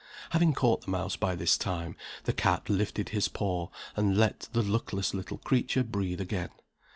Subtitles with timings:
[0.31, 4.63] (Having caught the mouse by this time, the cat lifted his paw and let the
[4.63, 6.49] luckless little creature breathe again.